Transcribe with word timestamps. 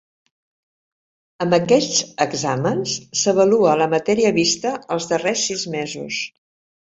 Amb 1.43 1.55
aquests 1.57 1.99
exàmens 2.25 2.95
s'avalua 3.25 3.75
la 3.83 3.89
matèria 3.93 4.33
vista 4.39 4.73
els 4.97 5.09
darrers 5.13 5.45
sis 5.51 5.69
mesos. 5.77 6.19